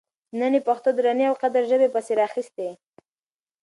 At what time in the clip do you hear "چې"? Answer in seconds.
0.29-0.35